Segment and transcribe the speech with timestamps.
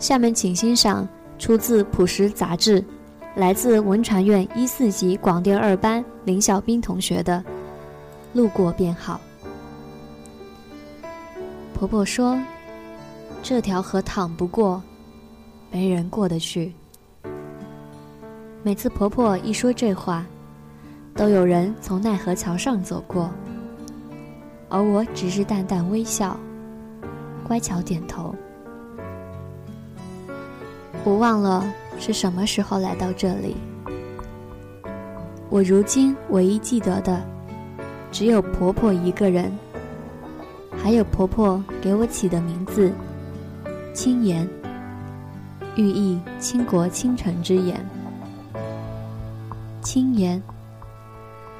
[0.00, 1.06] 下面请欣赏
[1.38, 2.82] 出自《朴实》杂志，
[3.36, 7.44] 来自文传院一四级广电二班林小兵同学的
[8.32, 9.20] 《路过便好》。
[11.74, 12.38] 婆婆说
[13.42, 14.82] ：“这条河淌不过，
[15.70, 16.72] 没人过得去。”
[18.64, 20.24] 每次婆婆一说这话，
[21.14, 23.30] 都有人从奈何桥上走过，
[24.70, 26.38] 而我只是淡淡微笑，
[27.46, 28.34] 乖巧点头。
[31.02, 31.64] 我忘了
[31.98, 33.56] 是什么时候来到这里。
[35.48, 37.20] 我如今唯一记得的，
[38.12, 39.50] 只有婆婆一个人，
[40.76, 42.92] 还有婆婆给我起的名字——
[43.92, 44.48] 青言，
[45.74, 47.84] 寓意倾国倾城之言。
[49.82, 50.40] 青言，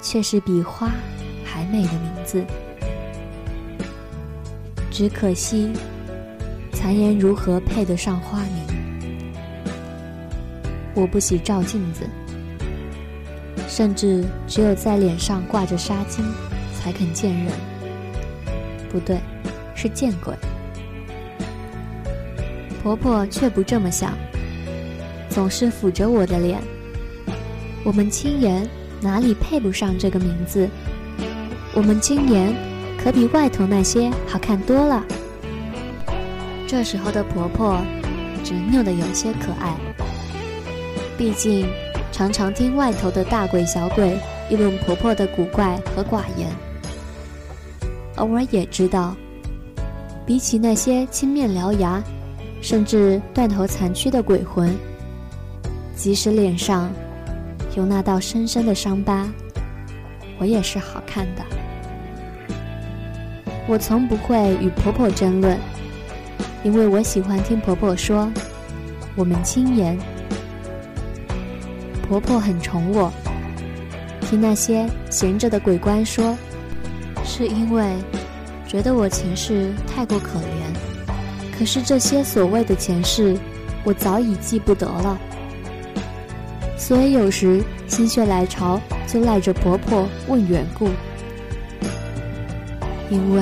[0.00, 0.90] 却是比花
[1.44, 2.44] 还美的名字。
[4.90, 5.72] 只可惜，
[6.72, 8.79] 残颜如何配得上花名？
[10.94, 12.04] 我不喜照镜子，
[13.68, 16.22] 甚至只有在脸上挂着纱巾，
[16.78, 17.52] 才肯见人。
[18.90, 19.18] 不对，
[19.74, 20.34] 是见鬼。
[22.82, 24.12] 婆婆却不这么想，
[25.28, 26.60] 总是抚着我的脸。
[27.84, 28.68] 我们青颜
[29.00, 30.68] 哪里配不上这个名字？
[31.72, 32.52] 我们青颜
[32.98, 35.04] 可比外头那些好看多了。
[36.66, 37.80] 这时候的婆婆
[38.42, 39.76] 执拗的有些可爱，
[41.20, 41.68] 毕竟
[42.10, 44.18] 常常听外头的大鬼小鬼
[44.48, 46.50] 议论婆婆的古怪和寡言，
[48.16, 49.14] 偶尔也知道，
[50.24, 52.02] 比起那些青面獠牙，
[52.62, 54.74] 甚至断头残躯的鬼魂，
[55.94, 56.90] 即使脸上。
[57.76, 59.28] 有那道深深的伤疤，
[60.38, 61.42] 我也是好看的。
[63.68, 65.58] 我从不会与婆婆争论，
[66.64, 68.32] 因为我喜欢听婆婆说
[69.14, 69.98] ：“我们青颜。”
[72.10, 73.08] 婆婆很宠我，
[74.22, 76.36] 听那些闲着的鬼官说，
[77.24, 77.94] 是因为
[78.66, 81.56] 觉得我前世太过可怜。
[81.56, 83.38] 可是这些所谓的前世，
[83.84, 85.16] 我早已记不得了。
[86.76, 90.88] 所以有时心血来潮，就赖着婆婆问缘故。
[93.08, 93.40] 因为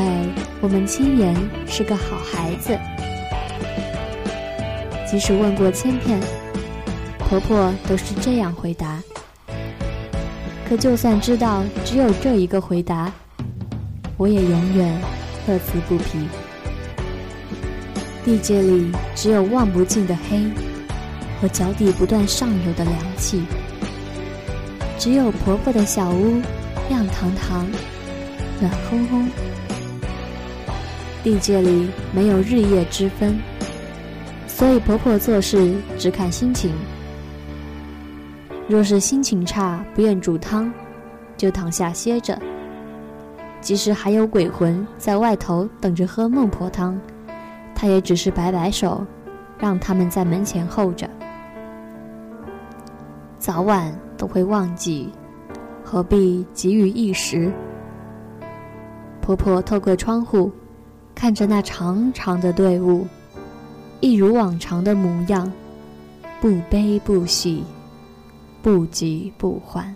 [0.61, 1.35] 我们青颜
[1.67, 2.79] 是个好孩子，
[5.11, 6.21] 即使问过千遍，
[7.29, 9.03] 婆婆都是这样回答。
[10.69, 13.13] 可就算知道只有这一个回答，
[14.17, 15.01] 我也永远
[15.47, 16.19] 乐此不疲。
[18.25, 20.45] 地界里只有望不尽的黑。
[21.41, 23.41] 和脚底不断上涌的凉气，
[24.99, 26.43] 只有婆婆的小屋
[26.89, 27.65] 亮堂堂、
[28.61, 29.29] 暖烘烘。
[31.23, 33.39] 地界里没有日夜之分，
[34.49, 36.73] 所以婆婆做事只看心情。
[38.69, 40.71] 若是心情差，不愿煮汤，
[41.39, 42.39] 就躺下歇着。
[43.63, 47.01] 即使还有鬼魂在外头等着喝孟婆汤，
[47.75, 49.05] 她也只是摆摆手，
[49.59, 51.09] 让他们在门前候着。
[53.39, 55.09] 早晚都会忘记，
[55.83, 57.51] 何必急于一时？
[59.23, 60.53] 婆婆透过窗户，
[61.15, 63.07] 看着那长长的队伍，
[64.01, 65.51] 一如往常的模样，
[66.39, 67.65] 不悲不喜，
[68.63, 69.95] 不急不缓。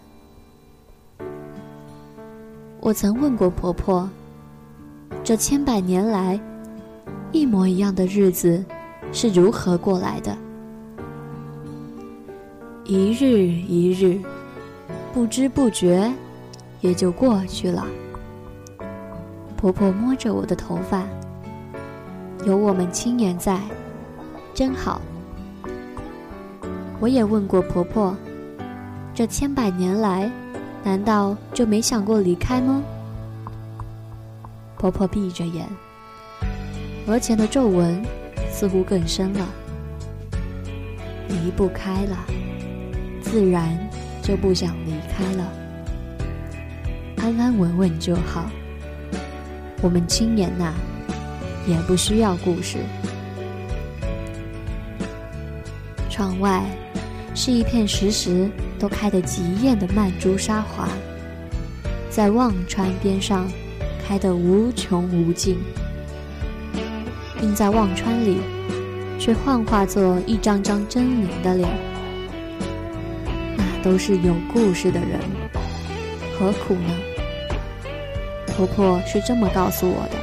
[2.81, 4.09] 我曾问过婆婆，
[5.25, 6.41] 这千百年来，
[7.33, 8.65] 一模一样的日子
[9.13, 10.37] 是如何过来的？
[12.85, 14.21] 一日一日，
[15.13, 16.13] 不知不觉，
[16.81, 17.87] 也就过去了。
[19.57, 21.05] 婆婆摸着我的头发，
[22.45, 23.61] 有我们青年在，
[24.55, 25.01] 真好。
[26.99, 28.17] 我也问过婆婆，
[29.15, 30.31] 这千百年来，
[30.83, 32.83] 难道就没想过离开吗？
[34.79, 35.69] 婆婆闭着眼，
[37.07, 38.03] 额前的皱纹
[38.51, 39.47] 似乎更深了，
[41.29, 42.17] 离不开了。
[43.21, 43.79] 自然
[44.23, 45.53] 就不想离开了，
[47.19, 48.51] 安安稳稳就好。
[49.83, 50.73] 我们青年呐，
[51.67, 52.79] 也不需要故事。
[56.09, 56.65] 窗外
[57.35, 58.51] 是一片时时
[58.83, 60.89] 都开得极艳的曼珠沙华，
[62.11, 63.49] 在忘川边上
[64.05, 65.57] 开得无穷无尽，
[67.41, 68.39] 映在忘川里，
[69.21, 71.69] 却幻化作一张张狰狞的脸。
[73.57, 75.21] 那都是有故事的人，
[76.37, 76.93] 何苦呢？
[78.49, 80.17] 婆婆是这么告诉我的。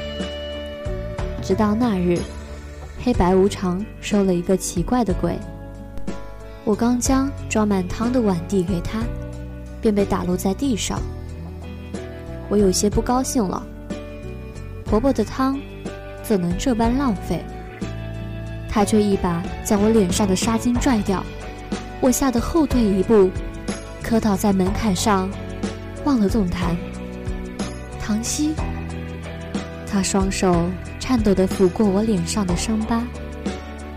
[1.42, 2.20] 直到那日，
[3.02, 5.40] 黑白无常收了一个奇怪的鬼。
[6.70, 9.00] 我刚将装满汤的碗递给他，
[9.82, 11.02] 便被打落在地上。
[12.48, 13.66] 我有些不高兴了。
[14.86, 15.60] 婆婆的汤
[16.22, 17.44] 怎能这般浪费？
[18.70, 21.26] 她却一把将我脸上的纱巾拽掉，
[22.02, 23.32] 我吓得后退一步，
[24.04, 25.28] 磕倒在门槛上，
[26.06, 26.78] 忘了动弹。
[28.00, 28.54] 唐熙，
[29.92, 30.70] 她双手
[31.00, 33.02] 颤抖地抚过我脸上的伤疤，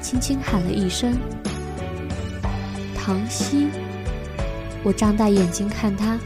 [0.00, 1.14] 轻轻喊了一声
[3.04, 3.68] ：“唐熙。”
[4.84, 6.18] 我张大眼睛看他，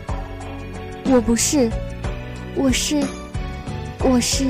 [1.06, 1.70] 我不是，
[2.54, 3.02] 我是。
[4.00, 4.44] 我是，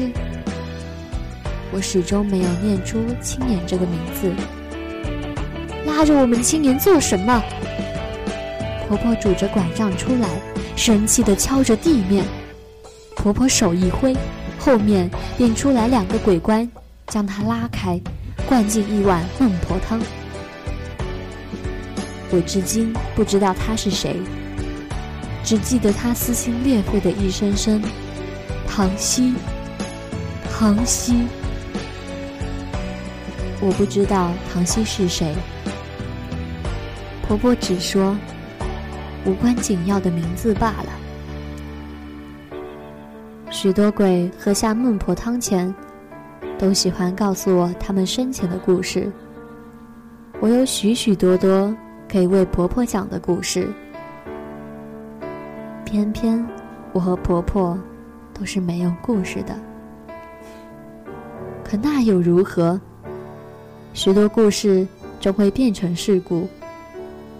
[1.72, 4.30] 我始终没有念出青年这个名字。
[5.86, 7.42] 拉着我们青年做什么？
[8.86, 10.28] 婆婆拄着拐杖出来，
[10.74, 12.24] 生气地敲着地面。
[13.16, 14.14] 婆婆手一挥，
[14.58, 15.08] 后面
[15.38, 16.70] 便出来两个鬼官，
[17.06, 17.98] 将她拉开，
[18.46, 19.98] 灌进一碗孟婆汤。
[22.30, 24.16] 我至今不知道他是谁，
[25.44, 27.80] 只记得他撕心裂肺的一声声。
[28.66, 29.32] 唐熙，
[30.50, 31.26] 唐熙，
[33.60, 35.34] 我不知道唐熙是谁。
[37.22, 38.16] 婆婆只说
[39.24, 40.92] 无关紧要的名字罢了。
[43.50, 45.74] 许多鬼喝下孟婆汤前，
[46.58, 49.10] 都喜欢告诉我他们生前的故事。
[50.38, 51.74] 我有许许多多
[52.08, 53.68] 可以为婆婆讲的故事，
[55.84, 56.46] 偏偏
[56.92, 57.78] 我和婆婆。
[58.38, 59.58] 都是没有故事的，
[61.64, 62.78] 可那又如何？
[63.94, 64.86] 许多故事
[65.18, 66.46] 终会变成事故，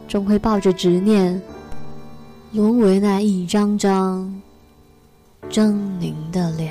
[0.08, 1.38] 终会抱着执念，
[2.50, 4.42] 沦为那一张张
[5.50, 5.70] 狰
[6.00, 6.65] 狞的脸。